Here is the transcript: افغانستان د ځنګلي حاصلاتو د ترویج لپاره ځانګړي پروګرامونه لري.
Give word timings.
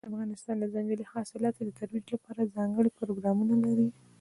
افغانستان 0.09 0.55
د 0.59 0.65
ځنګلي 0.73 1.05
حاصلاتو 1.11 1.59
د 1.65 1.69
ترویج 1.79 2.05
لپاره 2.15 2.51
ځانګړي 2.55 2.89
پروګرامونه 2.99 3.55
لري. 3.65 3.87